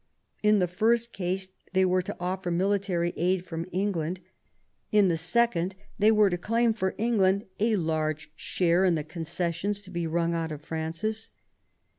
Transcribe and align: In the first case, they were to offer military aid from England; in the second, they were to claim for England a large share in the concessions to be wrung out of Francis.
In 0.41 0.57
the 0.57 0.67
first 0.67 1.13
case, 1.13 1.49
they 1.73 1.85
were 1.85 2.01
to 2.01 2.17
offer 2.19 2.49
military 2.49 3.13
aid 3.15 3.45
from 3.45 3.67
England; 3.71 4.19
in 4.91 5.09
the 5.09 5.15
second, 5.17 5.75
they 5.99 6.11
were 6.11 6.31
to 6.31 6.39
claim 6.39 6.73
for 6.73 6.95
England 6.97 7.45
a 7.59 7.75
large 7.75 8.31
share 8.35 8.83
in 8.83 8.95
the 8.95 9.03
concessions 9.03 9.79
to 9.83 9.91
be 9.91 10.07
wrung 10.07 10.33
out 10.33 10.51
of 10.51 10.63
Francis. 10.63 11.29